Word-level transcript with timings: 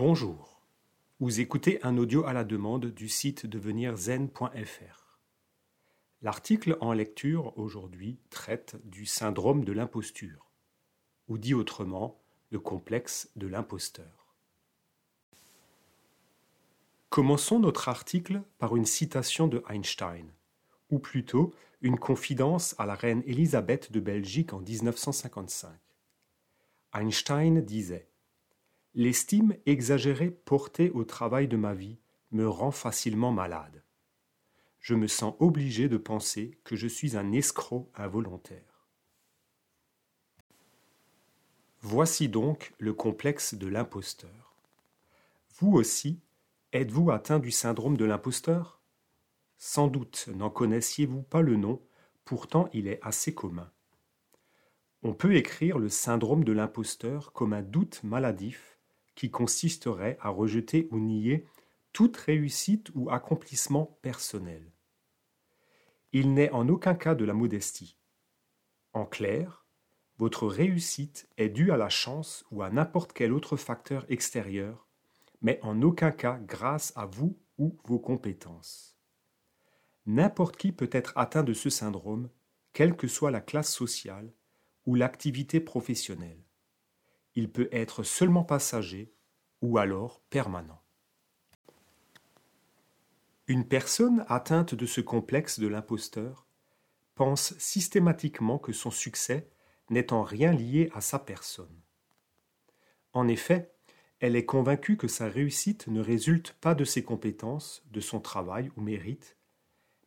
Bonjour. 0.00 0.62
Vous 1.18 1.40
écoutez 1.40 1.80
un 1.82 1.98
audio 1.98 2.24
à 2.24 2.32
la 2.32 2.44
demande 2.44 2.86
du 2.86 3.08
site 3.08 3.46
devenirzen.fr. 3.46 5.18
L'article 6.22 6.78
en 6.80 6.92
lecture 6.92 7.58
aujourd'hui 7.58 8.20
traite 8.30 8.76
du 8.84 9.06
syndrome 9.06 9.64
de 9.64 9.72
l'imposture, 9.72 10.52
ou 11.26 11.36
dit 11.36 11.52
autrement, 11.52 12.22
le 12.50 12.60
complexe 12.60 13.28
de 13.34 13.48
l'imposteur. 13.48 14.36
Commençons 17.08 17.58
notre 17.58 17.88
article 17.88 18.42
par 18.58 18.76
une 18.76 18.86
citation 18.86 19.48
de 19.48 19.64
Einstein, 19.68 20.30
ou 20.90 21.00
plutôt 21.00 21.52
une 21.82 21.98
confidence 21.98 22.76
à 22.78 22.86
la 22.86 22.94
reine 22.94 23.24
Élisabeth 23.26 23.90
de 23.90 23.98
Belgique 23.98 24.52
en 24.52 24.60
1955. 24.60 25.72
Einstein 26.94 27.62
disait 27.62 28.07
L'estime 28.94 29.54
exagérée 29.66 30.30
portée 30.30 30.90
au 30.90 31.04
travail 31.04 31.46
de 31.46 31.56
ma 31.56 31.74
vie 31.74 31.98
me 32.30 32.48
rend 32.48 32.70
facilement 32.70 33.32
malade. 33.32 33.84
Je 34.80 34.94
me 34.94 35.06
sens 35.06 35.34
obligé 35.38 35.88
de 35.88 35.96
penser 35.96 36.58
que 36.64 36.76
je 36.76 36.86
suis 36.86 37.16
un 37.16 37.32
escroc 37.32 37.90
involontaire. 37.94 38.88
Voici 41.80 42.28
donc 42.28 42.74
le 42.78 42.92
complexe 42.92 43.54
de 43.54 43.66
l'imposteur. 43.68 44.56
Vous 45.58 45.72
aussi, 45.72 46.20
êtes-vous 46.72 47.10
atteint 47.10 47.38
du 47.38 47.50
syndrome 47.50 47.96
de 47.96 48.04
l'imposteur? 48.04 48.80
Sans 49.58 49.88
doute 49.88 50.28
n'en 50.34 50.50
connaissiez-vous 50.50 51.22
pas 51.22 51.42
le 51.42 51.56
nom, 51.56 51.80
pourtant 52.24 52.68
il 52.72 52.88
est 52.88 53.00
assez 53.02 53.34
commun. 53.34 53.70
On 55.02 55.14
peut 55.14 55.36
écrire 55.36 55.78
le 55.78 55.88
syndrome 55.88 56.42
de 56.42 56.52
l'imposteur 56.52 57.32
comme 57.32 57.52
un 57.52 57.62
doute 57.62 58.02
maladif 58.02 58.77
qui 59.18 59.32
consisterait 59.32 60.16
à 60.20 60.28
rejeter 60.28 60.86
ou 60.92 61.00
nier 61.00 61.44
toute 61.92 62.16
réussite 62.16 62.92
ou 62.94 63.10
accomplissement 63.10 63.98
personnel. 64.00 64.70
Il 66.12 66.34
n'est 66.34 66.52
en 66.52 66.68
aucun 66.68 66.94
cas 66.94 67.16
de 67.16 67.24
la 67.24 67.34
modestie. 67.34 67.98
En 68.92 69.06
clair, 69.06 69.66
votre 70.18 70.46
réussite 70.46 71.28
est 71.36 71.48
due 71.48 71.72
à 71.72 71.76
la 71.76 71.88
chance 71.88 72.44
ou 72.52 72.62
à 72.62 72.70
n'importe 72.70 73.12
quel 73.12 73.32
autre 73.32 73.56
facteur 73.56 74.06
extérieur, 74.08 74.86
mais 75.42 75.58
en 75.64 75.82
aucun 75.82 76.12
cas 76.12 76.38
grâce 76.38 76.92
à 76.94 77.04
vous 77.04 77.40
ou 77.58 77.76
vos 77.86 77.98
compétences. 77.98 79.00
N'importe 80.06 80.56
qui 80.56 80.70
peut 80.70 80.90
être 80.92 81.12
atteint 81.16 81.42
de 81.42 81.54
ce 81.54 81.70
syndrome, 81.70 82.30
quelle 82.72 82.96
que 82.96 83.08
soit 83.08 83.32
la 83.32 83.40
classe 83.40 83.74
sociale 83.74 84.32
ou 84.86 84.94
l'activité 84.94 85.58
professionnelle 85.58 86.47
il 87.34 87.50
peut 87.50 87.68
être 87.72 88.02
seulement 88.02 88.44
passager 88.44 89.12
ou 89.60 89.78
alors 89.78 90.20
permanent. 90.30 90.82
Une 93.46 93.66
personne 93.66 94.24
atteinte 94.28 94.74
de 94.74 94.86
ce 94.86 95.00
complexe 95.00 95.58
de 95.58 95.68
l'imposteur 95.68 96.46
pense 97.14 97.56
systématiquement 97.58 98.58
que 98.58 98.72
son 98.72 98.90
succès 98.90 99.50
n'est 99.90 100.12
en 100.12 100.22
rien 100.22 100.52
lié 100.52 100.90
à 100.94 101.00
sa 101.00 101.18
personne. 101.18 101.80
En 103.12 103.26
effet, 103.26 103.72
elle 104.20 104.36
est 104.36 104.44
convaincue 104.44 104.96
que 104.96 105.08
sa 105.08 105.28
réussite 105.28 105.86
ne 105.86 106.00
résulte 106.00 106.52
pas 106.60 106.74
de 106.74 106.84
ses 106.84 107.02
compétences, 107.02 107.82
de 107.90 108.00
son 108.00 108.20
travail 108.20 108.70
ou 108.76 108.80
mérite, 108.80 109.36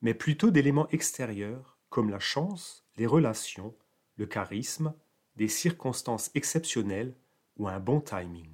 mais 0.01 0.13
plutôt 0.13 0.51
d'éléments 0.51 0.89
extérieurs 0.89 1.79
comme 1.89 2.09
la 2.09 2.19
chance, 2.19 2.85
les 2.97 3.05
relations, 3.05 3.75
le 4.17 4.25
charisme, 4.25 4.93
des 5.35 5.47
circonstances 5.47 6.31
exceptionnelles 6.35 7.15
ou 7.57 7.67
un 7.67 7.79
bon 7.79 8.01
timing. 8.01 8.49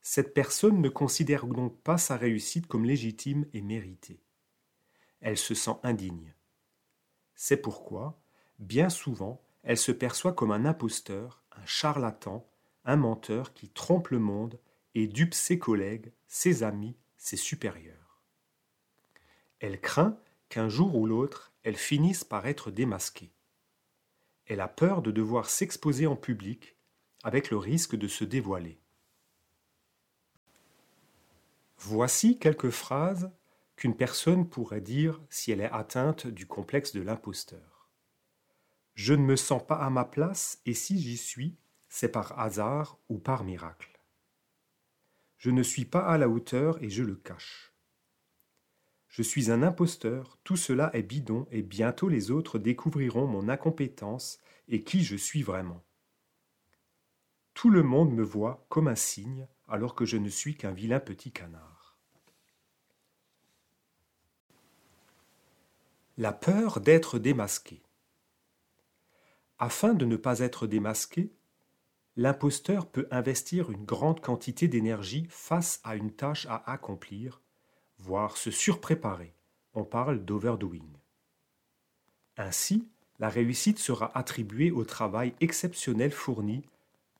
Cette 0.00 0.32
personne 0.32 0.80
ne 0.80 0.88
considère 0.88 1.46
donc 1.46 1.80
pas 1.82 1.98
sa 1.98 2.16
réussite 2.16 2.66
comme 2.66 2.84
légitime 2.84 3.46
et 3.52 3.60
méritée. 3.60 4.22
Elle 5.20 5.36
se 5.36 5.54
sent 5.54 5.76
indigne. 5.82 6.34
C'est 7.34 7.58
pourquoi, 7.58 8.20
bien 8.58 8.88
souvent, 8.88 9.42
elle 9.62 9.76
se 9.76 9.92
perçoit 9.92 10.32
comme 10.32 10.50
un 10.50 10.64
imposteur, 10.64 11.42
un 11.52 11.66
charlatan, 11.66 12.48
un 12.84 12.96
menteur 12.96 13.52
qui 13.52 13.68
trompe 13.68 14.08
le 14.08 14.18
monde 14.18 14.58
et 14.94 15.06
dupe 15.06 15.34
ses 15.34 15.58
collègues, 15.58 16.12
ses 16.26 16.62
amis, 16.62 16.96
ses 17.16 17.36
supérieurs. 17.36 18.22
Elle 19.60 19.80
craint 19.80 20.18
qu'un 20.48 20.68
jour 20.68 20.96
ou 20.96 21.06
l'autre, 21.06 21.52
elle 21.64 21.76
finisse 21.76 22.24
par 22.24 22.46
être 22.46 22.70
démasquée. 22.70 23.32
Elle 24.48 24.62
a 24.62 24.68
peur 24.68 25.02
de 25.02 25.10
devoir 25.10 25.50
s'exposer 25.50 26.06
en 26.06 26.16
public 26.16 26.76
avec 27.22 27.50
le 27.50 27.58
risque 27.58 27.96
de 27.96 28.08
se 28.08 28.24
dévoiler. 28.24 28.80
Voici 31.76 32.38
quelques 32.38 32.70
phrases 32.70 33.30
qu'une 33.76 33.94
personne 33.94 34.48
pourrait 34.48 34.80
dire 34.80 35.20
si 35.28 35.52
elle 35.52 35.60
est 35.60 35.70
atteinte 35.70 36.26
du 36.26 36.46
complexe 36.46 36.92
de 36.92 37.02
l'imposteur. 37.02 37.90
Je 38.94 39.12
ne 39.12 39.22
me 39.22 39.36
sens 39.36 39.64
pas 39.64 39.76
à 39.76 39.90
ma 39.90 40.06
place 40.06 40.60
et 40.64 40.74
si 40.74 40.98
j'y 40.98 41.18
suis, 41.18 41.58
c'est 41.88 42.10
par 42.10 42.40
hasard 42.40 42.98
ou 43.10 43.18
par 43.18 43.44
miracle. 43.44 44.00
Je 45.36 45.50
ne 45.50 45.62
suis 45.62 45.84
pas 45.84 46.06
à 46.06 46.16
la 46.16 46.28
hauteur 46.28 46.82
et 46.82 46.88
je 46.88 47.04
le 47.04 47.16
cache. 47.16 47.74
Je 49.08 49.22
suis 49.22 49.50
un 49.50 49.62
imposteur, 49.62 50.38
tout 50.44 50.56
cela 50.56 50.90
est 50.94 51.02
bidon 51.02 51.46
et 51.50 51.62
bientôt 51.62 52.08
les 52.08 52.30
autres 52.30 52.58
découvriront 52.58 53.26
mon 53.26 53.48
incompétence 53.48 54.38
et 54.68 54.84
qui 54.84 55.02
je 55.02 55.16
suis 55.16 55.42
vraiment. 55.42 55.82
Tout 57.54 57.70
le 57.70 57.82
monde 57.82 58.12
me 58.12 58.22
voit 58.22 58.64
comme 58.68 58.86
un 58.86 58.94
cygne 58.94 59.48
alors 59.66 59.94
que 59.94 60.04
je 60.04 60.16
ne 60.16 60.28
suis 60.28 60.56
qu'un 60.56 60.72
vilain 60.72 61.00
petit 61.00 61.32
canard. 61.32 61.96
La 66.16 66.32
peur 66.32 66.80
d'être 66.80 67.18
démasqué. 67.18 67.82
Afin 69.58 69.94
de 69.94 70.04
ne 70.04 70.16
pas 70.16 70.40
être 70.40 70.66
démasqué, 70.66 71.32
l'imposteur 72.16 72.90
peut 72.90 73.08
investir 73.10 73.70
une 73.70 73.84
grande 73.84 74.20
quantité 74.20 74.68
d'énergie 74.68 75.26
face 75.30 75.80
à 75.82 75.96
une 75.96 76.12
tâche 76.12 76.46
à 76.46 76.70
accomplir, 76.70 77.40
voire 77.98 78.36
se 78.36 78.50
surpréparer. 78.50 79.34
On 79.74 79.84
parle 79.84 80.24
d'overdoing. 80.24 80.88
Ainsi, 82.36 82.88
la 83.18 83.28
réussite 83.28 83.78
sera 83.78 84.16
attribuée 84.16 84.70
au 84.70 84.84
travail 84.84 85.34
exceptionnel 85.40 86.12
fourni 86.12 86.62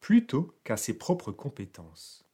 plutôt 0.00 0.54
qu'à 0.64 0.76
ses 0.76 0.94
propres 0.94 1.32
compétences. 1.32 2.24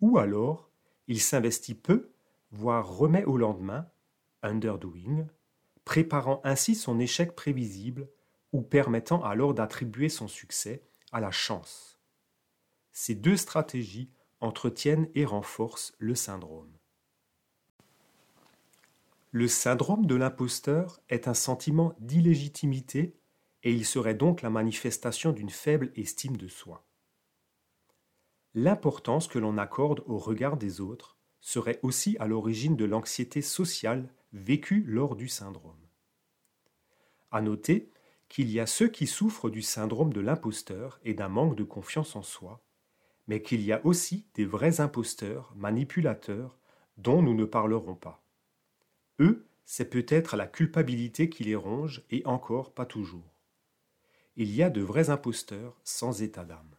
Ou 0.00 0.18
alors, 0.18 0.70
il 1.08 1.20
s'investit 1.20 1.74
peu, 1.74 2.10
voire 2.52 2.88
remet 2.88 3.24
au 3.24 3.36
lendemain, 3.36 3.88
underdoing, 4.42 5.26
préparant 5.84 6.40
ainsi 6.44 6.74
son 6.74 6.98
échec 7.00 7.34
prévisible 7.34 8.08
ou 8.52 8.62
permettant 8.62 9.22
alors 9.24 9.54
d'attribuer 9.54 10.08
son 10.08 10.28
succès 10.28 10.82
à 11.12 11.20
la 11.20 11.30
chance. 11.30 11.98
Ces 12.92 13.14
deux 13.14 13.36
stratégies 13.36 14.10
entretiennent 14.40 15.08
et 15.14 15.24
renforcent 15.24 15.94
le 15.98 16.14
syndrome. 16.14 16.72
Le 19.38 19.48
syndrome 19.48 20.06
de 20.06 20.14
l'imposteur 20.14 20.98
est 21.10 21.28
un 21.28 21.34
sentiment 21.34 21.92
d'illégitimité 22.00 23.18
et 23.64 23.70
il 23.70 23.84
serait 23.84 24.14
donc 24.14 24.40
la 24.40 24.48
manifestation 24.48 25.30
d'une 25.30 25.50
faible 25.50 25.92
estime 25.94 26.38
de 26.38 26.48
soi. 26.48 26.86
L'importance 28.54 29.28
que 29.28 29.38
l'on 29.38 29.58
accorde 29.58 30.02
au 30.06 30.16
regard 30.16 30.56
des 30.56 30.80
autres 30.80 31.18
serait 31.42 31.78
aussi 31.82 32.16
à 32.18 32.26
l'origine 32.26 32.76
de 32.76 32.86
l'anxiété 32.86 33.42
sociale 33.42 34.08
vécue 34.32 34.82
lors 34.86 35.16
du 35.16 35.28
syndrome. 35.28 35.86
À 37.30 37.42
noter 37.42 37.90
qu'il 38.30 38.50
y 38.50 38.58
a 38.58 38.64
ceux 38.64 38.88
qui 38.88 39.06
souffrent 39.06 39.50
du 39.50 39.60
syndrome 39.60 40.14
de 40.14 40.22
l'imposteur 40.22 40.98
et 41.04 41.12
d'un 41.12 41.28
manque 41.28 41.56
de 41.56 41.64
confiance 41.64 42.16
en 42.16 42.22
soi, 42.22 42.64
mais 43.26 43.42
qu'il 43.42 43.60
y 43.60 43.72
a 43.72 43.84
aussi 43.84 44.30
des 44.32 44.46
vrais 44.46 44.80
imposteurs, 44.80 45.52
manipulateurs, 45.56 46.58
dont 46.96 47.20
nous 47.20 47.34
ne 47.34 47.44
parlerons 47.44 47.96
pas. 47.96 48.25
Eux, 49.20 49.46
c'est 49.64 49.90
peut-être 49.90 50.36
la 50.36 50.46
culpabilité 50.46 51.28
qui 51.28 51.44
les 51.44 51.56
ronge 51.56 52.02
et 52.10 52.24
encore 52.26 52.72
pas 52.72 52.86
toujours 52.86 53.36
il 54.36 54.54
y 54.54 54.62
a 54.62 54.70
de 54.70 54.82
vrais 54.82 55.08
imposteurs 55.08 55.80
sans 55.82 56.22
état 56.22 56.44
d'âme. 56.44 56.76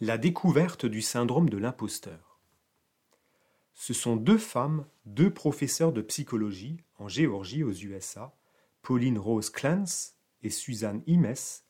La 0.00 0.18
découverte 0.18 0.86
du 0.86 1.02
syndrome 1.02 1.48
de 1.48 1.56
l'imposteur. 1.56 2.38
Ce 3.74 3.94
sont 3.94 4.16
deux 4.16 4.38
femmes, 4.38 4.84
deux 5.06 5.32
professeurs 5.32 5.92
de 5.92 6.02
psychologie 6.02 6.84
en 6.98 7.08
Géorgie 7.08 7.62
aux 7.62 7.72
USA, 7.72 8.36
Pauline 8.82 9.18
Rose 9.18 9.50
Clance 9.50 10.16
et 10.42 10.50
Suzanne 10.50 11.02
Imes, 11.06 11.62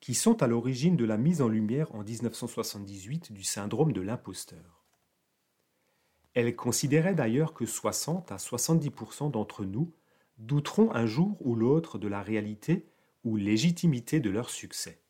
qui 0.00 0.14
sont 0.14 0.42
à 0.42 0.46
l'origine 0.46 0.96
de 0.96 1.04
la 1.04 1.16
mise 1.16 1.40
en 1.40 1.48
lumière 1.48 1.94
en 1.94 2.04
1978 2.04 3.32
du 3.32 3.42
syndrome 3.42 3.92
de 3.92 4.02
l'imposteur. 4.02 4.83
Elles 6.34 6.56
considéraient 6.56 7.14
d'ailleurs 7.14 7.54
que 7.54 7.64
60 7.64 8.32
à 8.32 8.36
70% 8.36 9.30
d'entre 9.30 9.64
nous 9.64 9.92
douteront 10.38 10.92
un 10.92 11.06
jour 11.06 11.36
ou 11.40 11.54
l'autre 11.54 11.98
de 11.98 12.08
la 12.08 12.22
réalité 12.22 12.86
ou 13.22 13.36
légitimité 13.36 14.20
de 14.20 14.30
leur 14.30 14.50
succès. 14.50 15.00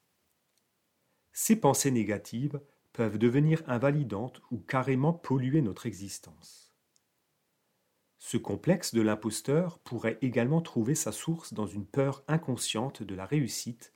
ces 1.32 1.56
pensées 1.56 1.91
négatives 1.91 2.61
peuvent 2.93 3.19
devenir 3.19 3.62
invalidantes 3.67 4.41
ou 4.53 4.59
carrément 4.59 5.12
polluer 5.12 5.62
notre 5.62 5.87
existence. 5.87 6.73
Ce 8.19 8.37
complexe 8.37 8.94
de 8.94 9.03
l'imposteur 9.03 9.81
pourrait 9.81 10.19
également 10.23 10.61
trouver 10.62 10.94
sa 10.94 11.11
source 11.11 11.53
dans 11.53 11.67
une 11.67 11.87
peur 11.87 12.23
inconsciente 12.29 13.03
de 13.03 13.15
la 13.17 13.27
réussite 13.27 13.93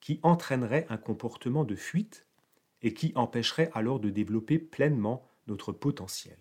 qui 0.00 0.20
entraînerait 0.22 0.86
un 0.90 0.98
comportement 0.98 1.64
de 1.64 1.76
fuite 1.76 2.26
et 2.82 2.92
qui 2.92 3.12
empêcherait 3.14 3.70
alors 3.72 3.98
de 3.98 4.10
développer 4.10 4.58
pleinement 4.58 5.26
notre 5.46 5.72
potentiel. 5.72 6.38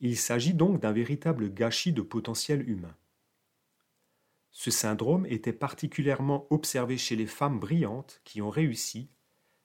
Il 0.00 0.16
s'agit 0.16 0.54
donc 0.54 0.80
d'un 0.80 0.92
véritable 0.92 1.52
gâchis 1.52 1.92
de 1.92 2.02
potentiel 2.02 2.68
humain. 2.68 2.96
Ce 4.50 4.70
syndrome 4.70 5.26
était 5.26 5.52
particulièrement 5.52 6.46
observé 6.50 6.96
chez 6.98 7.16
les 7.16 7.26
femmes 7.26 7.60
brillantes 7.60 8.20
qui 8.24 8.42
ont 8.42 8.50
réussi, 8.50 9.10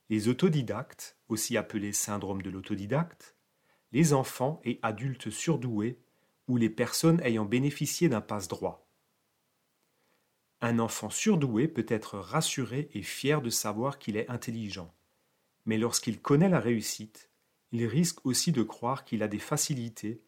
les 0.10 0.28
autodidactes, 0.28 1.18
aussi 1.30 1.58
appelés 1.58 1.94
syndrome 1.94 2.42
de 2.42 2.50
l'autodidacte, 2.50 3.36
les 3.92 4.14
enfants 4.14 4.62
et 4.64 4.80
adultes 4.84 5.30
surdoués 5.30 6.00
ou 6.48 6.58
les 6.58 6.70
personnes 6.70 7.22
ayant 7.22 7.46
bénéficié 7.46 8.10
d'un 8.10 8.22
passe-droit. 8.22 8.88
Un 10.62 10.80
enfant 10.80 11.10
surdoué 11.10 11.68
peut 11.68 11.86
être 11.88 12.18
rassuré 12.20 12.90
et 12.94 13.02
fier 13.02 13.42
de 13.42 13.50
savoir 13.50 14.00
qu'il 14.00 14.18
est 14.18 14.30
intelligent, 14.30 14.94
mais 15.66 15.78
lorsqu'il 15.78 16.22
connaît 16.22 16.50
la 16.50 16.60
réussite, 16.60 17.31
il 17.75 17.86
risque 17.88 18.25
aussi 18.25 18.54
de 18.54 18.63
croire 18.63 19.04
qu'il 19.04 19.22
a 19.22 19.27
des 19.27 19.39
facilités 19.39 20.22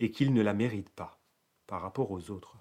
et 0.00 0.10
qu'il 0.10 0.32
ne 0.32 0.40
la 0.40 0.54
mérite 0.54 0.88
pas 0.88 1.20
par 1.66 1.82
rapport 1.82 2.10
aux 2.10 2.30
autres. 2.30 2.56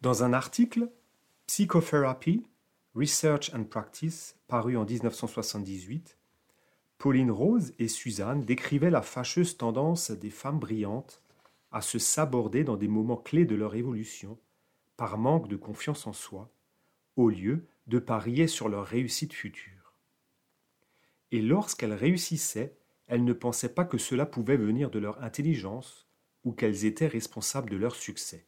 Dans 0.00 0.24
un 0.24 0.32
article 0.32 0.90
Psychotherapy, 1.46 2.44
Research 2.96 3.52
and 3.54 3.64
Practice, 3.64 4.36
paru 4.48 4.76
en 4.76 4.84
1978, 4.84 6.18
Pauline 6.98 7.30
Rose 7.30 7.72
et 7.78 7.86
Suzanne 7.86 8.44
décrivaient 8.44 8.90
la 8.90 9.02
fâcheuse 9.02 9.56
tendance 9.56 10.10
des 10.10 10.30
femmes 10.30 10.58
brillantes 10.58 11.22
à 11.70 11.82
se 11.82 12.00
saborder 12.00 12.64
dans 12.64 12.76
des 12.76 12.88
moments 12.88 13.16
clés 13.16 13.46
de 13.46 13.54
leur 13.54 13.76
évolution, 13.76 14.38
par 14.96 15.18
manque 15.18 15.46
de 15.46 15.56
confiance 15.56 16.08
en 16.08 16.12
soi, 16.12 16.50
au 17.14 17.30
lieu 17.30 17.68
de 17.86 18.00
parier 18.00 18.48
sur 18.48 18.68
leur 18.68 18.86
réussite 18.86 19.32
future. 19.32 19.71
Et 21.32 21.40
lorsqu'elles 21.42 21.94
réussissaient, 21.94 22.76
elles 23.08 23.24
ne 23.24 23.32
pensaient 23.32 23.74
pas 23.74 23.84
que 23.84 23.98
cela 23.98 24.26
pouvait 24.26 24.56
venir 24.56 24.90
de 24.90 24.98
leur 24.98 25.22
intelligence 25.22 26.06
ou 26.44 26.52
qu'elles 26.52 26.84
étaient 26.84 27.08
responsables 27.08 27.70
de 27.70 27.76
leur 27.76 27.96
succès. 27.96 28.46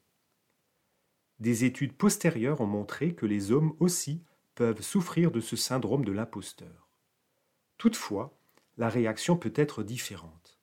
Des 1.40 1.64
études 1.64 1.96
postérieures 1.96 2.60
ont 2.60 2.66
montré 2.66 3.14
que 3.14 3.26
les 3.26 3.50
hommes 3.50 3.74
aussi 3.80 4.22
peuvent 4.54 4.82
souffrir 4.82 5.30
de 5.30 5.40
ce 5.40 5.56
syndrome 5.56 6.04
de 6.04 6.12
l'imposteur. 6.12 6.88
Toutefois, 7.78 8.38
la 8.76 8.88
réaction 8.88 9.36
peut 9.36 9.52
être 9.56 9.82
différente. 9.82 10.60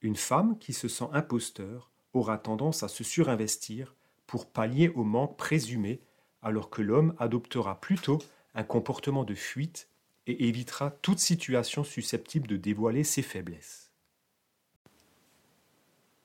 Une 0.00 0.16
femme 0.16 0.58
qui 0.58 0.72
se 0.72 0.88
sent 0.88 1.08
imposteur 1.12 1.90
aura 2.12 2.36
tendance 2.36 2.82
à 2.82 2.88
se 2.88 3.04
surinvestir 3.04 3.94
pour 4.26 4.50
pallier 4.50 4.90
au 4.90 5.04
manque 5.04 5.38
présumé, 5.38 6.00
alors 6.42 6.68
que 6.68 6.82
l'homme 6.82 7.14
adoptera 7.18 7.80
plutôt 7.80 8.18
un 8.54 8.64
comportement 8.64 9.24
de 9.24 9.34
fuite 9.34 9.88
et 10.28 10.46
évitera 10.46 10.90
toute 10.90 11.18
situation 11.18 11.82
susceptible 11.82 12.46
de 12.46 12.56
dévoiler 12.56 13.02
ses 13.02 13.22
faiblesses. 13.22 13.90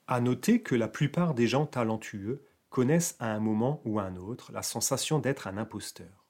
À 0.05 0.19
noter 0.19 0.61
que 0.61 0.75
la 0.75 0.89
plupart 0.89 1.33
des 1.33 1.47
gens 1.47 1.65
talentueux 1.65 2.45
connaissent 2.69 3.15
à 3.19 3.33
un 3.33 3.39
moment 3.39 3.81
ou 3.85 3.99
à 3.99 4.03
un 4.03 4.17
autre 4.17 4.51
la 4.51 4.61
sensation 4.61 5.19
d'être 5.19 5.47
un 5.47 5.57
imposteur. 5.57 6.25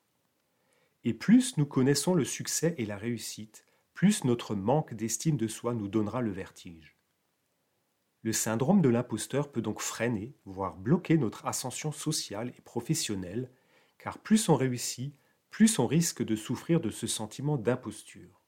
Et 1.04 1.16
plus 1.16 1.58
nous 1.58 1.66
connaissons 1.66 2.14
le 2.14 2.24
succès 2.24 2.76
et 2.78 2.86
la 2.86 2.96
réussite, 2.96 3.66
plus 3.96 4.24
notre 4.24 4.54
manque 4.56 4.94
d'estime 4.94 5.38
de 5.38 5.48
soi 5.48 5.74
nous 5.74 5.88
donnera 5.88 6.22
le 6.22 6.32
vertige. 6.32 6.96
Le 8.22 8.34
syndrome 8.34 8.82
de 8.82 8.90
l'imposteur 8.90 9.52
peut 9.52 9.62
donc 9.62 9.82
freiner, 9.82 10.36
voire 10.46 10.78
bloquer 10.78 11.18
notre 11.18 11.46
ascension 11.46 11.92
sociale 11.92 12.54
et 12.58 12.62
professionnelle, 12.62 13.50
car 13.98 14.20
plus 14.20 14.48
on 14.48 14.56
réussit, 14.56 15.16
plus 15.54 15.78
on 15.78 15.86
risque 15.86 16.24
de 16.24 16.36
souffrir 16.36 16.82
de 16.82 16.90
ce 16.90 17.06
sentiment 17.06 17.58
d'imposture. 17.58 18.42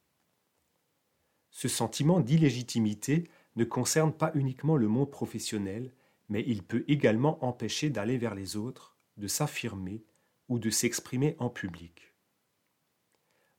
Ce 1.52 1.68
sentiment 1.68 2.20
d'illégitimité 2.20 3.30
ne 3.56 3.64
concerne 3.64 4.12
pas 4.12 4.32
uniquement 4.34 4.76
le 4.76 4.88
monde 4.88 5.12
professionnel, 5.12 5.94
mais 6.30 6.44
il 6.48 6.64
peut 6.64 6.84
également 6.88 7.46
empêcher 7.46 7.92
d'aller 7.92 8.18
vers 8.18 8.34
les 8.34 8.58
autres, 8.58 8.98
de 9.18 9.28
s'affirmer 9.28 10.04
ou 10.50 10.58
de 10.58 10.72
s'exprimer 10.72 11.36
en 11.38 11.52
public. 11.52 12.16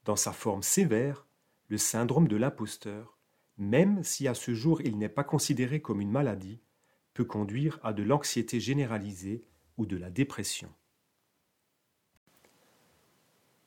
Dans 0.05 0.17
sa 0.17 0.33
forme 0.33 0.65
sévère, 0.65 1.29
le 1.69 1.79
syndrome 1.79 2.27
de 2.27 2.37
l'imposteur, 2.37 3.17
même 3.59 4.03
si 4.03 4.27
à 4.27 4.35
ce 4.35 4.55
jour 4.55 4.81
il 4.83 4.99
n'est 4.99 5.09
pas 5.09 5.23
considéré 5.23 5.81
comme 5.81 6.01
une 6.01 6.11
maladie, 6.11 6.61
peut 7.15 7.25
conduire 7.25 7.79
à 7.85 7.93
de 7.93 8.03
l'anxiété 8.03 8.59
généralisée 8.59 9.45
ou 9.77 9.87
de 9.87 9.97
la 9.97 10.11
dépression. 10.11 10.75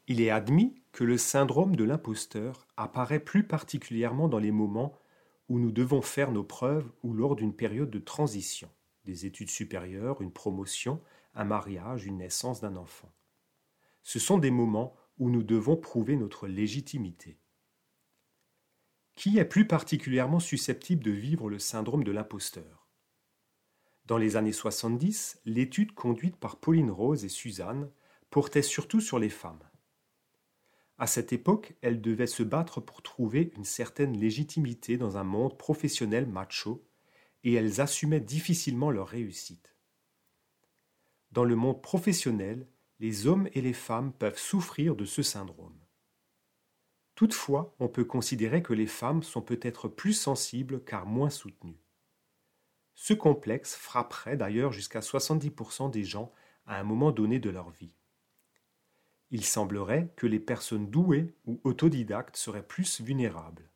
Il 0.10 0.22
est 0.22 0.32
admis 0.32 0.74
que 0.92 1.04
le 1.04 1.20
syndrome 1.20 1.76
de 1.76 1.84
l'imposteur 1.84 2.68
apparaît 2.78 3.20
plus 3.20 3.44
particulièrement 3.44 4.28
dans 4.28 4.40
les 4.40 4.50
moments 4.52 4.98
où 5.50 5.60
nous 5.60 5.72
devons 5.72 6.02
faire 6.02 6.32
nos 6.32 6.44
preuves 6.44 6.92
ou 7.04 7.14
lors 7.14 7.36
d'une 7.36 7.56
période 7.56 7.92
de 7.92 8.00
transition 8.00 8.72
des 9.06 9.28
études 9.28 9.52
supérieures, 9.52 10.24
une 10.24 10.32
promotion, 10.32 11.00
un 11.36 11.44
mariage, 11.44 12.08
une 12.08 12.18
naissance 12.18 12.60
d'un 12.60 12.76
enfant. 12.76 13.14
Ce 14.02 14.18
sont 14.18 14.40
des 14.40 14.50
moments 14.50 14.96
où 15.20 15.30
nous 15.30 15.44
devons 15.44 15.78
prouver 15.78 16.16
notre 16.16 16.48
légitimité. 16.48 17.38
Qui 19.14 19.38
est 19.38 19.46
plus 19.46 19.68
particulièrement 19.68 20.40
susceptible 20.40 21.04
de 21.04 21.12
vivre 21.12 21.52
le 21.52 21.60
syndrome 21.60 22.04
de 22.04 22.12
l'imposteur? 22.12 22.88
Dans 24.06 24.18
les 24.18 24.38
années 24.38 24.54
70, 24.54 25.40
l'étude 25.46 25.94
conduite 25.94 26.38
par 26.38 26.58
Pauline 26.58 26.90
Rose 26.90 27.26
et 27.26 27.30
Suzanne 27.30 27.92
portait 28.32 28.64
surtout 28.64 29.02
sur 29.02 29.20
les 29.20 29.30
femmes. 29.30 29.69
À 31.00 31.08
cette 31.08 31.32
époque, 31.32 31.76
elles 31.82 32.02
devaient 32.02 32.28
se 32.28 32.44
battre 32.44 32.82
pour 32.82 33.02
trouver 33.02 33.54
une 33.56 33.64
certaine 33.64 34.20
légitimité 34.20 34.98
dans 34.98 35.16
un 35.16 35.24
monde 35.24 35.58
professionnel 35.58 36.28
macho 36.28 36.86
et 37.46 37.54
elles 37.54 37.80
assumaient 37.80 38.20
difficilement 38.20 38.92
leur 38.92 39.08
réussite. 39.08 39.78
Dans 41.32 41.46
le 41.46 41.56
monde 41.56 41.82
professionnel, 41.82 42.68
les 43.00 43.28
hommes 43.28 43.48
et 43.54 43.62
les 43.62 43.74
femmes 43.74 44.12
peuvent 44.12 44.38
souffrir 44.38 44.98
de 44.98 45.06
ce 45.06 45.24
syndrome. 45.24 45.80
Toutefois, 47.16 47.74
on 47.80 47.88
peut 47.88 48.04
considérer 48.04 48.62
que 48.62 48.74
les 48.74 48.88
femmes 48.88 49.24
sont 49.24 49.42
peut-être 49.42 49.88
plus 49.88 50.14
sensibles 50.14 50.84
car 50.84 51.06
moins 51.06 51.30
soutenues. 51.30 51.82
Ce 52.96 53.14
complexe 53.14 53.74
frapperait 53.74 54.36
d'ailleurs 54.36 54.74
jusqu'à 54.74 55.00
70% 55.00 55.92
des 55.92 56.04
gens 56.04 56.34
à 56.66 56.78
un 56.78 56.84
moment 56.84 57.14
donné 57.14 57.40
de 57.40 57.50
leur 57.50 57.70
vie. 57.70 57.96
Il 59.32 59.46
semblerait 59.46 60.12
que 60.16 60.28
les 60.28 60.40
personnes 60.40 60.90
douées 60.90 61.34
ou 61.46 61.60
autodidactes 61.64 62.36
seraient 62.36 62.66
plus 62.66 63.02
vulnérables. 63.02 63.70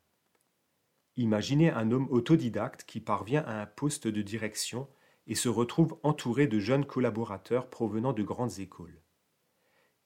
Imaginez 1.16 1.70
un 1.70 1.92
homme 1.92 2.08
autodidacte 2.10 2.84
qui 2.84 3.00
parvient 3.00 3.44
à 3.44 3.62
un 3.62 3.66
poste 3.66 4.08
de 4.08 4.22
direction 4.22 4.88
et 5.26 5.36
se 5.36 5.48
retrouve 5.48 5.96
entouré 6.02 6.46
de 6.46 6.58
jeunes 6.58 6.84
collaborateurs 6.84 7.70
provenant 7.70 8.12
de 8.12 8.22
grandes 8.22 8.58
écoles. 8.58 9.00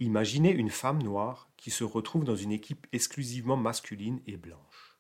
Imaginez 0.01 0.53
une 0.53 0.71
femme 0.71 1.03
noire 1.03 1.51
qui 1.57 1.71
se 1.71 1.83
retrouve 1.83 2.25
dans 2.25 2.37
une 2.37 2.53
équipe 2.53 2.87
exclusivement 2.93 3.57
masculine 3.57 4.21
et 4.27 4.37
blanche. 4.37 4.97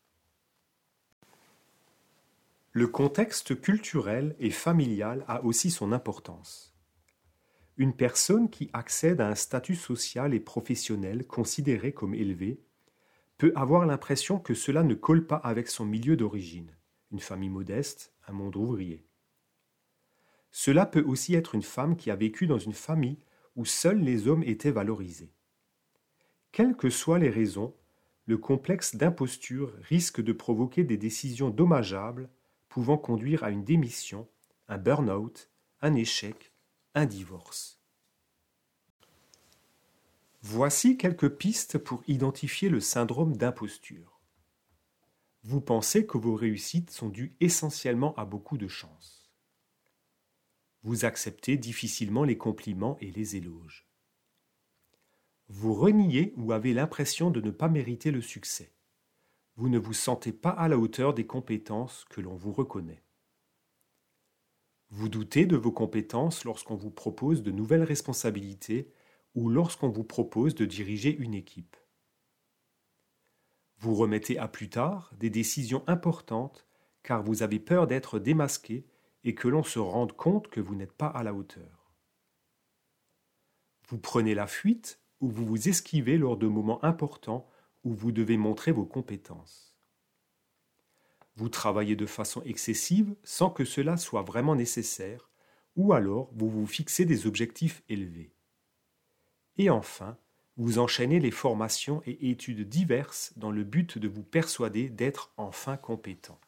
Le 2.73 2.87
contexte 2.87 3.61
culturel 3.61 4.35
et 4.39 4.51
familial 4.51 5.25
a 5.29 5.45
aussi 5.45 5.71
son 5.71 5.93
importance. 5.93 6.75
Une 7.79 7.95
personne 7.95 8.51
qui 8.51 8.69
accède 8.73 9.21
à 9.21 9.29
un 9.29 9.37
statut 9.37 9.77
social 9.77 10.35
et 10.35 10.41
professionnel 10.41 11.25
considéré 11.25 11.93
comme 11.93 12.13
élevé 12.13 12.61
peut 13.39 13.53
avoir 13.55 13.87
l'impression 13.87 14.41
que 14.41 14.53
cela 14.53 14.83
ne 14.83 14.95
colle 14.95 15.29
pas 15.29 15.37
avec 15.37 15.69
son 15.69 15.85
milieu 15.85 16.17
d'origine, 16.17 16.77
une 17.13 17.21
famille 17.21 17.49
modeste, 17.49 18.13
un 18.27 18.33
monde 18.33 18.57
ouvrier. 18.57 19.05
Cela 20.51 20.87
peut 20.87 21.05
aussi 21.05 21.37
être 21.37 21.55
une 21.55 21.63
femme 21.63 21.97
qui 21.97 22.11
a 22.11 22.17
vécu 22.17 22.49
dans 22.49 22.59
une 22.59 22.73
famille 22.73 23.21
où 23.55 23.65
seuls 23.65 24.01
les 24.01 24.27
hommes 24.27 24.43
étaient 24.43 24.73
valorisés. 24.73 25.33
Quelles 26.51 26.77
que 26.77 26.91
soient 26.91 27.21
les 27.21 27.31
raisons, 27.31 27.77
le 28.27 28.39
complexe 28.39 28.97
d'imposture 28.97 29.73
risque 29.83 30.21
de 30.21 30.33
provoquer 30.33 30.83
des 30.83 30.97
décisions 30.97 31.51
dommageables 31.51 32.29
pouvant 32.69 32.99
conduire 32.99 33.45
à 33.45 33.51
une 33.51 33.63
démission, 33.63 34.29
un 34.67 34.79
burn-out, 34.79 35.49
un 35.81 35.95
échec, 35.95 36.48
un 36.95 37.07
divorce. 37.07 37.81
Voici 40.43 40.97
quelques 40.97 41.29
pistes 41.29 41.79
pour 41.79 42.03
identifier 42.07 42.69
le 42.69 42.81
syndrome 42.81 43.37
d'imposture. 43.37 44.21
Vous 45.43 45.61
pensez 45.61 46.07
que 46.07 46.19
vos 46.19 46.35
réussites 46.35 46.91
sont 46.91 47.09
dues 47.09 47.35
essentiellement 47.41 48.15
à 48.17 48.25
beaucoup 48.25 48.59
de 48.59 48.69
chance. 48.69 49.31
Vous 50.83 51.05
acceptez 51.05 51.57
difficilement 51.57 52.25
les 52.25 52.39
compliments 52.39 52.97
et 53.01 53.11
les 53.11 53.37
éloges. 53.37 53.89
Vous 55.49 55.75
reniez 55.75 56.35
ou 56.37 56.53
avez 56.53 56.75
l'impression 56.75 57.31
de 57.31 57.41
ne 57.41 57.51
pas 57.51 57.69
mériter 57.69 58.11
le 58.11 58.21
succès. 58.21 58.73
Vous 59.57 59.69
ne 59.69 59.79
vous 59.79 59.95
sentez 59.95 60.33
pas 60.33 60.51
à 60.51 60.69
la 60.69 60.79
hauteur 60.79 61.15
des 61.15 61.27
compétences 61.27 62.05
que 62.11 62.21
l'on 62.21 62.37
vous 62.37 62.53
reconnaît. 62.53 63.03
Vous 64.91 65.09
doutez 65.09 65.45
de 65.45 65.57
vos 65.57 65.73
compétences 65.73 66.45
lorsqu'on 66.45 66.77
vous 66.77 66.91
propose 66.91 67.43
de 67.43 67.51
nouvelles 67.51 67.83
responsabilités 67.83 68.91
ou 69.35 69.51
lorsqu'on 69.51 69.91
vous 69.91 70.05
propose 70.05 70.55
de 70.55 70.65
diriger 70.65 71.15
une 71.15 71.35
équipe. 71.35 71.77
Vous 73.79 73.95
remettez 73.95 74.39
à 74.39 74.49
plus 74.49 74.71
tard 74.71 75.13
des 75.19 75.31
décisions 75.31 75.85
importantes 75.87 76.67
car 77.03 77.23
vous 77.23 77.43
avez 77.43 77.61
peur 77.61 77.87
d'être 77.87 78.19
démasqué 78.19 78.87
et 79.25 79.35
que 79.35 79.49
l'on 79.49 79.63
se 79.63 79.79
rende 79.79 80.13
compte 80.13 80.49
que 80.49 80.61
vous 80.61 80.75
n'êtes 80.75 80.93
pas 80.93 81.09
à 81.09 81.23
la 81.23 81.35
hauteur. 81.35 81.93
Vous 83.89 83.99
prenez 83.99 84.35
la 84.35 84.47
fuite 84.47 85.01
ou 85.21 85.29
vous 85.29 85.45
vous 85.45 85.69
esquivez 85.69 86.19
lors 86.19 86.37
de 86.37 86.47
moments 86.47 86.83
importants 86.85 87.49
où 87.85 87.93
vous 87.93 88.13
devez 88.13 88.37
montrer 88.37 88.73
vos 88.73 88.87
compétences. 88.87 89.68
Vous 91.39 91.49
travaillez 91.49 91.95
de 91.95 92.05
façon 92.05 92.43
excessive 92.43 93.15
sans 93.23 93.49
que 93.49 93.65
cela 93.65 93.97
soit 93.97 94.23
vraiment 94.23 94.57
nécessaire, 94.57 95.31
ou 95.77 95.93
alors 95.93 96.31
vous 96.33 96.51
vous 96.51 96.67
fixez 96.67 97.05
des 97.05 97.29
objectifs 97.29 97.85
élevés. 97.89 98.33
Et 99.57 99.71
enfin, 99.71 100.19
vous 100.57 100.81
enchaînez 100.81 101.21
les 101.21 101.31
formations 101.31 102.03
et 102.07 102.31
études 102.31 102.69
diverses 102.69 103.33
dans 103.37 103.53
le 103.53 103.63
but 103.63 103.99
de 103.99 104.09
vous 104.09 104.25
persuader 104.25 104.89
d'être 104.89 105.33
enfin 105.37 105.77
compétent. 105.77 106.41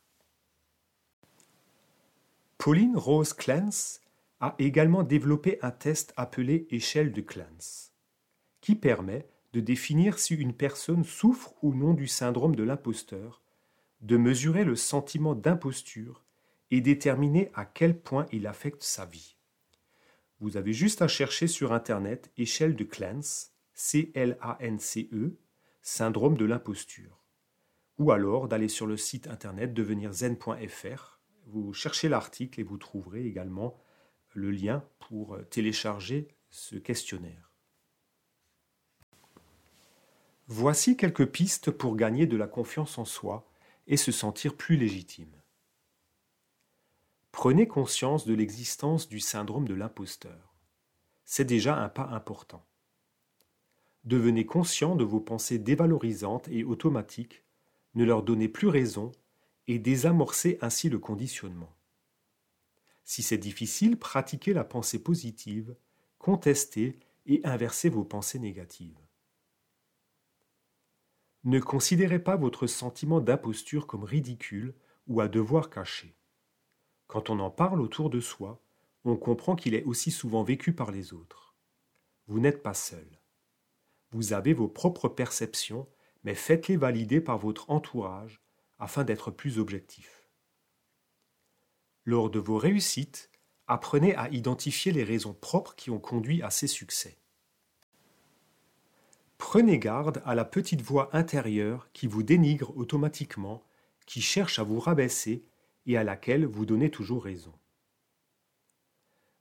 Pauline 2.59 2.97
Rose 2.97 3.33
Clance 3.33 4.01
a 4.41 4.57
également 4.59 5.05
développé 5.05 5.61
un 5.63 5.71
test 5.71 6.13
appelé 6.17 6.67
échelle 6.71 7.13
de 7.13 7.21
Clance, 7.21 7.93
qui 8.61 8.75
permet 8.75 9.29
de 9.53 9.61
définir 9.61 10.19
si 10.19 10.35
une 10.35 10.53
personne 10.53 11.05
souffre 11.05 11.55
ou 11.63 11.75
non 11.75 11.95
du 11.95 12.09
syndrome 12.09 12.57
de 12.57 12.65
l'imposteur, 12.65 13.41
de 14.01 14.17
mesurer 14.17 14.65
le 14.65 14.77
sentiment 14.77 15.35
d'imposture 15.35 16.25
et 16.71 16.81
déterminer 16.81 17.51
à 17.55 17.65
quel 17.65 17.99
point 17.99 18.27
il 18.33 18.47
affecte 18.47 18.83
sa 18.83 19.05
vie. 19.05 19.37
Vous 20.41 20.57
avez 20.57 20.73
juste 20.73 21.03
à 21.03 21.09
chercher 21.09 21.47
sur 21.47 21.73
Internet 21.73 22.31
échelle 22.37 22.77
de 22.77 22.85
Clance, 22.85 23.53
C-L-A-N-C-E, 23.75 25.37
syndrome 25.83 26.37
de 26.37 26.45
l'imposture. 26.45 27.25
Ou 27.99 28.13
alors 28.13 28.49
d'aller 28.49 28.69
sur 28.69 28.87
le 28.87 28.97
site 28.97 29.27
internet 29.27 29.75
devenirzen.fr 29.75 31.21
vous 31.47 31.73
cherchez 31.73 32.09
l'article 32.09 32.61
et 32.61 32.63
vous 32.63 32.79
trouverez 32.79 33.27
également 33.27 33.77
le 34.35 34.51
lien 34.51 34.85
pour 35.01 35.37
télécharger 35.51 36.29
ce 36.49 36.77
questionnaire. 36.77 37.51
Voici 40.47 40.97
quelques 40.97 41.27
pistes 41.27 41.71
pour 41.71 41.97
gagner 41.97 42.27
de 42.27 42.37
la 42.37 42.47
confiance 42.47 42.99
en 42.99 43.05
soi 43.05 43.50
et 43.87 43.97
se 43.97 44.13
sentir 44.13 44.57
plus 44.57 44.77
légitime. 44.77 45.41
Prenez 47.33 47.67
conscience 47.67 48.27
de 48.27 48.35
l'existence 48.35 49.09
du 49.09 49.21
syndrome 49.21 49.67
de 49.67 49.75
l'imposteur. 49.75 50.55
C'est 51.25 51.45
déjà 51.45 51.77
un 51.77 51.89
pas 51.89 52.07
important. 52.09 52.67
Devenez 54.05 54.47
conscient 54.47 54.97
de 54.97 55.05
vos 55.05 55.21
pensées 55.21 55.59
dévalorisantes 55.59 56.49
et 56.49 56.65
automatiques, 56.65 57.45
ne 57.95 58.05
leur 58.05 58.23
donnez 58.23 58.49
plus 58.49 58.69
raison 58.69 59.13
et 59.69 59.79
désamorcer 59.79 60.59
ainsi 60.61 60.89
le 60.89 60.99
conditionnement. 60.99 61.77
Si 63.05 63.23
c'est 63.23 63.39
difficile, 63.39 63.99
pratiquez 63.99 64.53
la 64.53 64.65
pensée 64.65 65.03
positive, 65.03 65.77
contestez 66.19 66.99
et 67.27 67.41
inversez 67.45 67.89
vos 67.89 68.05
pensées 68.05 68.39
négatives. 68.39 68.99
Ne 71.45 71.59
considérez 71.59 72.19
pas 72.19 72.37
votre 72.37 72.67
sentiment 72.67 73.21
d'imposture 73.21 73.87
comme 73.87 74.05
ridicule 74.05 74.75
ou 75.07 75.21
à 75.21 75.29
devoir 75.29 75.71
cacher. 75.71 76.17
Quand 77.07 77.31
on 77.31 77.39
en 77.39 77.51
parle 77.51 77.81
autour 77.81 78.11
de 78.11 78.21
soi, 78.21 78.63
on 79.05 79.17
comprend 79.17 79.57
qu'il 79.57 79.75
est 79.75 79.85
aussi 79.85 80.11
souvent 80.11 80.43
vécu 80.43 80.75
par 80.75 80.91
les 80.91 81.15
autres. 81.15 81.57
Vous 82.27 82.41
n'êtes 82.41 82.63
pas 82.63 82.75
seul. 82.75 83.21
Vous 84.11 84.33
avez 84.33 84.53
vos 84.53 84.69
propres 84.69 85.09
perceptions, 85.09 85.89
mais 86.25 86.35
faites-les 86.35 86.77
valider 86.77 87.21
par 87.21 87.39
votre 87.39 87.71
entourage 87.71 88.43
afin 88.79 89.05
d'être 89.05 89.31
plus 89.31 89.59
objectif. 89.59 90.29
Lors 92.05 92.29
de 92.29 92.39
vos 92.39 92.59
réussites, 92.59 93.31
apprenez 93.67 94.15
à 94.15 94.29
identifier 94.31 94.93
les 94.93 95.05
raisons 95.05 95.35
propres 95.35 95.75
qui 95.75 95.91
ont 95.91 96.01
conduit 96.01 96.43
à 96.43 96.51
ces 96.51 96.67
succès. 96.67 97.19
Prenez 99.41 99.79
garde 99.79 100.23
à 100.27 100.35
la 100.35 100.45
petite 100.45 100.83
voix 100.83 101.09
intérieure 101.17 101.89
qui 101.95 102.07
vous 102.07 102.23
dénigre 102.23 102.77
automatiquement, 102.77 103.65
qui 104.05 104.21
cherche 104.21 104.59
à 104.59 104.63
vous 104.63 104.79
rabaisser 104.79 105.47
et 105.87 105.97
à 105.97 106.05
laquelle 106.05 106.45
vous 106.45 106.67
donnez 106.67 106.91
toujours 106.91 107.25
raison. 107.25 107.55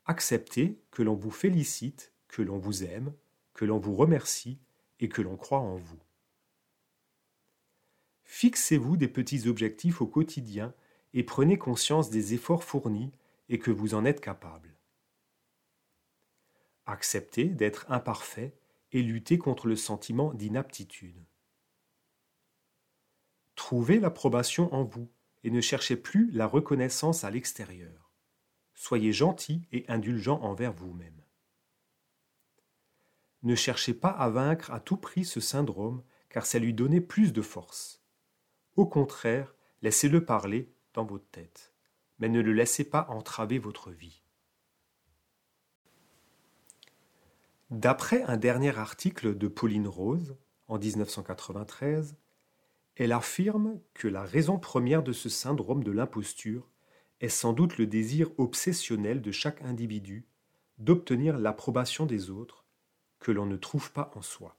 Acceptez 0.06 0.80
que 0.90 1.04
l'on 1.04 1.16
vous 1.16 1.32
félicite, 1.32 2.14
que 2.30 2.42
l'on 2.42 2.58
vous 2.58 2.86
aime, 2.86 3.14
que 3.54 3.66
l'on 3.66 3.78
vous 3.78 3.94
remercie 3.94 4.58
et 5.02 5.10
que 5.10 5.22
l'on 5.22 5.36
croit 5.36 5.60
en 5.60 5.76
vous. 5.76 6.00
Fixez-vous 8.24 8.96
des 8.96 9.10
petits 9.10 9.50
objectifs 9.50 10.02
au 10.02 10.08
quotidien 10.08 10.74
et 11.14 11.24
prenez 11.24 11.58
conscience 11.58 12.10
des 12.10 12.34
efforts 12.34 12.64
fournis 12.64 13.12
et 13.50 13.60
que 13.60 13.70
vous 13.70 13.94
en 13.96 14.06
êtes 14.06 14.22
capable. 14.22 14.74
Acceptez 16.86 17.50
d'être 17.50 17.86
imparfait 17.92 18.59
et 18.92 19.02
luttez 19.02 19.38
contre 19.38 19.68
le 19.68 19.76
sentiment 19.76 20.34
d'inaptitude. 20.34 21.26
Trouvez 23.56 24.00
l'approbation 24.00 24.74
en 24.74 24.84
vous 24.84 25.12
et 25.44 25.52
ne 25.52 25.62
cherchez 25.62 25.96
plus 25.96 26.32
la 26.32 26.48
reconnaissance 26.48 27.24
à 27.24 27.32
l'extérieur. 27.32 28.12
Soyez 28.74 29.12
gentil 29.12 29.68
et 29.72 29.86
indulgent 29.90 30.40
envers 30.42 30.74
vous-même. 30.74 31.22
Ne 33.44 33.56
cherchez 33.56 33.94
pas 33.94 34.10
à 34.10 34.30
vaincre 34.30 34.72
à 34.72 34.80
tout 34.80 34.98
prix 34.98 35.26
ce 35.26 35.40
syndrome 35.40 36.04
car 36.30 36.46
ça 36.46 36.60
lui 36.60 36.74
donnait 36.74 37.02
plus 37.02 37.34
de 37.34 37.42
force. 37.42 38.04
Au 38.76 38.86
contraire, 38.86 39.54
laissez-le 39.82 40.24
parler 40.24 40.72
dans 40.94 41.06
votre 41.06 41.30
tête, 41.30 41.74
mais 42.20 42.30
ne 42.30 42.42
le 42.42 42.54
laissez 42.54 42.84
pas 42.84 43.08
entraver 43.10 43.60
votre 43.60 43.92
vie. 43.92 44.24
D'après 47.70 48.24
un 48.24 48.38
dernier 48.38 48.76
article 48.76 49.38
de 49.38 49.48
Pauline 49.48 49.88
Rose, 49.88 50.36
en 50.68 50.80
1993, 50.80 52.16
elle 52.96 53.12
affirme 53.12 53.80
que 53.94 54.08
la 54.08 54.24
raison 54.24 54.58
première 54.58 55.04
de 55.04 55.14
ce 55.14 55.30
syndrome 55.30 55.84
de 55.84 55.92
l'imposture 55.92 56.68
est 57.22 57.30
sans 57.30 57.54
doute 57.54 57.78
le 57.78 57.86
désir 57.86 58.32
obsessionnel 58.40 59.22
de 59.22 59.32
chaque 59.32 59.62
individu 59.62 60.26
d'obtenir 60.80 61.38
l'approbation 61.38 62.08
des 62.08 62.32
autres 62.32 62.66
que 63.20 63.32
l'on 63.32 63.46
ne 63.46 63.58
trouve 63.58 63.92
pas 63.92 64.12
en 64.16 64.24
soi. 64.24 64.58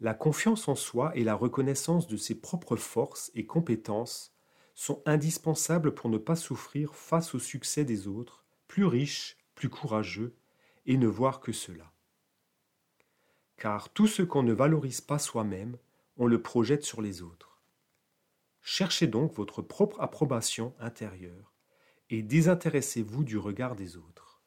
La 0.00 0.14
confiance 0.14 0.66
en 0.66 0.74
soi 0.74 1.12
et 1.14 1.22
la 1.22 1.36
reconnaissance 1.36 2.08
de 2.08 2.16
ses 2.16 2.40
propres 2.40 2.76
forces 2.76 3.30
et 3.36 3.46
compétences 3.46 4.34
sont 4.74 5.00
indispensables 5.06 5.94
pour 5.94 6.10
ne 6.10 6.18
pas 6.18 6.36
souffrir 6.36 6.96
face 6.96 7.36
au 7.36 7.38
succès 7.38 7.84
des 7.84 8.08
autres, 8.08 8.44
plus 8.66 8.86
riches, 8.86 9.36
plus 9.54 9.68
courageux, 9.68 10.34
et 10.90 10.96
ne 10.96 11.06
voir 11.06 11.38
que 11.38 11.52
cela. 11.52 11.92
Car 13.56 13.90
tout 13.90 14.08
ce 14.08 14.22
qu'on 14.22 14.42
ne 14.42 14.52
valorise 14.52 15.00
pas 15.00 15.20
soi-même, 15.20 15.78
on 16.16 16.26
le 16.26 16.42
projette 16.42 16.82
sur 16.82 17.00
les 17.00 17.22
autres. 17.22 17.60
Cherchez 18.60 19.06
donc 19.06 19.32
votre 19.34 19.62
propre 19.62 20.00
approbation 20.00 20.74
intérieure 20.80 21.54
et 22.10 22.24
désintéressez-vous 22.24 23.22
du 23.22 23.38
regard 23.38 23.76
des 23.76 23.96
autres. 23.96 24.42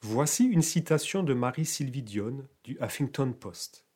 Voici 0.00 0.46
une 0.46 0.62
citation 0.62 1.22
de 1.22 1.32
Marie-Sylvie 1.32 2.02
Dionne 2.02 2.48
du 2.64 2.76
Huffington 2.80 3.32
Post. 3.32 3.86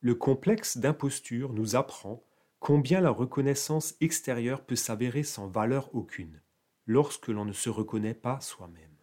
Le 0.00 0.16
complexe 0.16 0.78
d'imposture 0.78 1.52
nous 1.52 1.76
apprend 1.76 2.24
combien 2.58 3.00
la 3.00 3.10
reconnaissance 3.10 3.94
extérieure 4.00 4.66
peut 4.66 4.74
s'avérer 4.74 5.22
sans 5.22 5.46
valeur 5.46 5.94
aucune 5.94 6.42
lorsque 6.86 7.28
l'on 7.28 7.44
ne 7.44 7.52
se 7.52 7.70
reconnaît 7.70 8.14
pas 8.14 8.40
soi-même. 8.40 8.96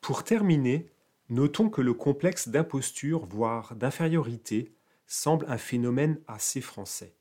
Pour 0.00 0.24
terminer, 0.24 0.90
notons 1.28 1.70
que 1.70 1.80
le 1.80 1.94
complexe 1.94 2.48
d'imposture, 2.48 3.24
voire 3.24 3.74
d'infériorité, 3.74 4.74
semble 5.06 5.46
un 5.48 5.58
phénomène 5.58 6.20
assez 6.26 6.60
français. 6.60 7.16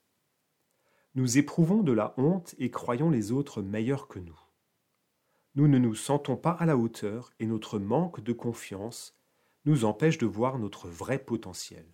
Nous 1.16 1.38
éprouvons 1.38 1.84
de 1.84 1.92
la 1.92 2.14
honte 2.18 2.56
et 2.58 2.72
croyons 2.72 3.10
les 3.10 3.32
autres 3.32 3.62
meilleurs 3.62 4.08
que 4.08 4.20
nous 4.20 4.40
nous 5.56 5.68
ne 5.68 5.78
nous 5.78 5.96
sentons 5.96 6.36
pas 6.36 6.52
à 6.52 6.66
la 6.66 6.78
hauteur 6.78 7.32
et 7.40 7.46
notre 7.46 7.78
manque 7.78 8.22
de 8.22 8.34
confiance 8.34 9.16
nous 9.66 9.86
empêche 9.86 10.18
de 10.18 10.26
voir 10.26 10.58
notre 10.58 10.88
vrai 10.88 11.20
potentiel. 11.20 11.86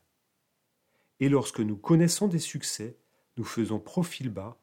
Et 1.20 1.30
lorsque 1.30 1.60
nous 1.60 1.76
connaissons 1.76 2.28
des 2.28 2.40
succès, 2.40 2.98
nous 3.38 3.44
faisons 3.44 3.80
profil 3.80 4.30
bas 4.30 4.58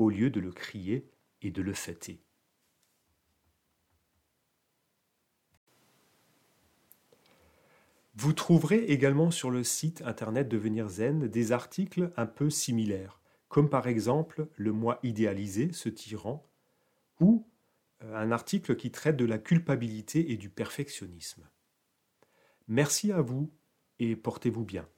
au 0.00 0.08
lieu 0.08 0.30
de 0.30 0.40
le 0.40 0.50
crier 0.50 1.10
et 1.42 1.50
de 1.50 1.60
le 1.60 1.74
fêter. 1.74 2.22
Vous 8.14 8.32
trouverez 8.32 8.84
également 8.86 9.30
sur 9.30 9.50
le 9.50 9.62
site 9.62 10.02
internet 10.02 10.48
Devenir 10.48 10.88
Zen 10.88 11.28
des 11.28 11.52
articles 11.52 12.12
un 12.16 12.24
peu 12.24 12.48
similaires, 12.48 13.20
comme 13.48 13.68
par 13.68 13.88
exemple 13.88 14.48
Le 14.56 14.72
moi 14.72 15.00
idéalisé, 15.02 15.70
ce 15.72 15.90
tyran, 15.90 16.50
ou 17.20 17.46
euh, 18.02 18.16
un 18.16 18.32
article 18.32 18.76
qui 18.76 18.90
traite 18.90 19.16
de 19.16 19.26
la 19.26 19.38
culpabilité 19.38 20.32
et 20.32 20.38
du 20.38 20.48
perfectionnisme. 20.48 21.46
Merci 22.68 23.12
à 23.12 23.20
vous 23.20 23.52
et 23.98 24.16
portez-vous 24.16 24.64
bien. 24.64 24.88